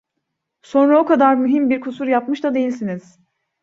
Sonra 0.69 0.97
o 0.99 1.05
kadar 1.05 1.35
mühim 1.35 1.69
bir 1.69 1.81
kusur 1.81 2.05
yapmış 2.07 2.43
da 2.43 2.53
değilsiniz. 2.53 3.17